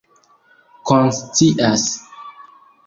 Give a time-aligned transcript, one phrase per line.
[0.89, 1.83] konscias